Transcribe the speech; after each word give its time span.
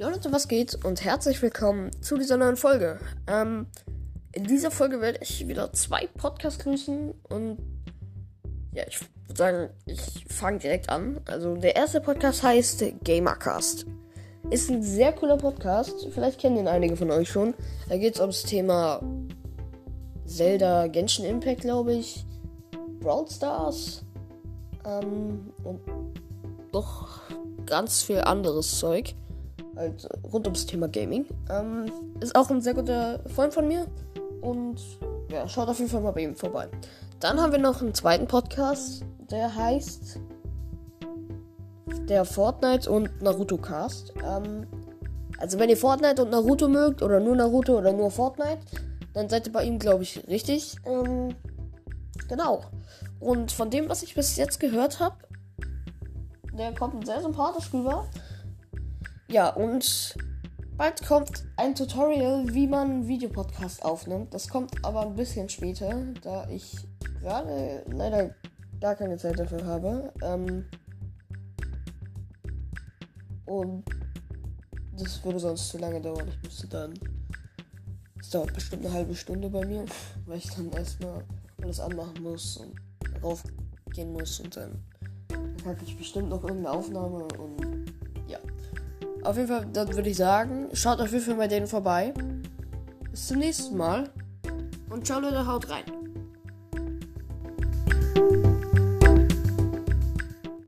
Ja 0.00 0.08
Leute, 0.10 0.30
was 0.30 0.46
geht 0.46 0.84
und 0.84 1.04
herzlich 1.04 1.42
willkommen 1.42 1.90
zu 2.00 2.16
dieser 2.18 2.36
neuen 2.36 2.56
Folge. 2.56 3.00
Ähm, 3.26 3.66
in 4.30 4.44
dieser 4.44 4.70
Folge 4.70 5.00
werde 5.00 5.18
ich 5.22 5.48
wieder 5.48 5.72
zwei 5.72 6.06
Podcasts 6.06 6.62
grüßen 6.62 7.12
und 7.28 7.58
ja, 8.72 8.84
ich 8.86 9.00
würde 9.26 9.36
sagen, 9.36 9.70
ich 9.86 10.24
fange 10.28 10.60
direkt 10.60 10.88
an. 10.88 11.20
Also 11.26 11.56
der 11.56 11.74
erste 11.74 12.00
Podcast 12.00 12.44
heißt 12.44 12.84
Gamercast. 13.02 13.86
Ist 14.50 14.70
ein 14.70 14.84
sehr 14.84 15.12
cooler 15.12 15.36
Podcast, 15.36 16.06
vielleicht 16.12 16.38
kennen 16.38 16.58
ihn 16.58 16.68
einige 16.68 16.96
von 16.96 17.10
euch 17.10 17.28
schon. 17.28 17.54
Da 17.88 17.98
geht 17.98 18.14
es 18.14 18.20
ums 18.20 18.44
Thema 18.44 19.02
Zelda 20.26 20.86
Genshin 20.86 21.24
Impact, 21.24 21.62
glaube 21.62 21.94
ich, 21.94 22.24
Brawl 23.00 23.28
Stars 23.28 24.04
ähm, 24.86 25.52
und 25.64 25.80
doch 26.70 27.22
ganz 27.66 28.04
viel 28.04 28.20
anderes 28.20 28.78
Zeug 28.78 29.16
halt 29.78 30.08
rund 30.32 30.46
ums 30.46 30.66
Thema 30.66 30.88
Gaming. 30.88 31.26
Ähm, 31.50 31.86
ist 32.20 32.34
auch 32.36 32.50
ein 32.50 32.60
sehr 32.60 32.74
guter 32.74 33.20
Freund 33.28 33.54
von 33.54 33.66
mir. 33.66 33.86
Und 34.40 34.80
ja, 35.30 35.48
schaut 35.48 35.68
auf 35.68 35.78
jeden 35.78 35.90
Fall 35.90 36.00
mal 36.00 36.12
bei 36.12 36.22
ihm 36.22 36.34
vorbei. 36.34 36.68
Dann 37.20 37.40
haben 37.40 37.52
wir 37.52 37.58
noch 37.58 37.80
einen 37.80 37.94
zweiten 37.94 38.26
Podcast, 38.26 39.04
der 39.30 39.54
heißt 39.54 40.20
der 42.08 42.24
Fortnite 42.24 42.90
und 42.90 43.22
Naruto 43.22 43.56
Cast. 43.56 44.12
Ähm, 44.24 44.66
also 45.38 45.58
wenn 45.58 45.68
ihr 45.68 45.76
Fortnite 45.76 46.22
und 46.22 46.30
Naruto 46.30 46.68
mögt 46.68 47.02
oder 47.02 47.20
nur 47.20 47.36
Naruto 47.36 47.78
oder 47.78 47.92
nur 47.92 48.10
Fortnite, 48.10 48.60
dann 49.14 49.28
seid 49.28 49.46
ihr 49.46 49.52
bei 49.52 49.64
ihm, 49.64 49.78
glaube 49.78 50.02
ich, 50.02 50.26
richtig. 50.28 50.76
Ähm, 50.84 51.34
genau. 52.28 52.62
Und 53.20 53.52
von 53.52 53.70
dem, 53.70 53.88
was 53.88 54.02
ich 54.02 54.14
bis 54.14 54.36
jetzt 54.36 54.60
gehört 54.60 55.00
habe, 55.00 55.16
der 56.56 56.74
kommt 56.74 57.06
sehr 57.06 57.20
sympathisch 57.20 57.72
rüber. 57.72 58.08
Ja, 59.30 59.50
und 59.50 60.16
bald 60.78 61.06
kommt 61.06 61.44
ein 61.56 61.74
Tutorial, 61.74 62.46
wie 62.54 62.66
man 62.66 63.06
Videopodcast 63.06 63.84
aufnimmt. 63.84 64.32
Das 64.32 64.48
kommt 64.48 64.82
aber 64.82 65.02
ein 65.02 65.16
bisschen 65.16 65.50
später, 65.50 66.02
da 66.22 66.48
ich 66.48 66.78
gerade 67.20 67.84
leider 67.90 68.34
gar 68.80 68.94
keine 68.94 69.18
Zeit 69.18 69.38
dafür 69.38 69.66
habe. 69.66 70.14
Ähm 70.22 70.64
und 73.44 73.84
das 74.96 75.22
würde 75.22 75.40
sonst 75.40 75.68
zu 75.68 75.76
lange 75.76 76.00
dauern. 76.00 76.26
Ich 76.28 76.42
müsste 76.42 76.66
dann. 76.66 76.94
Es 78.18 78.30
dauert 78.30 78.54
bestimmt 78.54 78.86
eine 78.86 78.94
halbe 78.94 79.14
Stunde 79.14 79.50
bei 79.50 79.64
mir, 79.66 79.84
weil 80.24 80.38
ich 80.38 80.50
dann 80.54 80.70
erstmal 80.72 81.22
alles 81.62 81.80
anmachen 81.80 82.22
muss 82.22 82.56
und 82.56 82.74
raufgehen 83.22 84.12
muss 84.12 84.40
und 84.40 84.56
dann, 84.56 84.82
packe 85.62 85.84
ich 85.84 85.98
bestimmt 85.98 86.30
noch 86.30 86.42
irgendeine 86.42 86.76
Aufnahme 86.76 87.24
und 87.38 87.97
auf 89.28 89.36
jeden 89.36 89.48
Fall, 89.48 89.66
dann 89.72 89.94
würde 89.94 90.08
ich 90.08 90.16
sagen, 90.16 90.68
schaut 90.72 91.00
auf 91.00 91.12
jeden 91.12 91.22
Fall 91.22 91.34
bei 91.34 91.48
denen 91.48 91.66
vorbei. 91.66 92.14
Bis 93.10 93.26
zum 93.26 93.38
nächsten 93.38 93.76
Mal. 93.76 94.10
Und 94.88 95.06
ciao 95.06 95.20
Leute, 95.20 95.46
haut 95.46 95.68
rein. 95.68 95.84